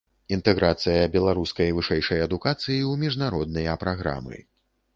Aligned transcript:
Інтэграцыя 0.35 1.01
беларускай 1.15 1.75
вышэйшай 1.79 2.23
адукацыі 2.27 2.77
ў 2.77 2.93
міжнародныя 3.05 3.79
праграмы. 3.85 4.43